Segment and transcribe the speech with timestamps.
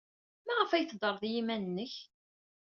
[0.45, 1.93] Maɣef ay teddred i yiman-nnek?